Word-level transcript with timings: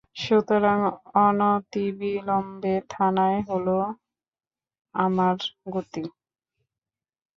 সুতরাং 0.15 0.79
অনতিবিলম্বে 1.25 2.75
থানায় 2.89 3.39
হল 3.49 3.67
আমার 4.95 5.37
গতি। 5.67 6.03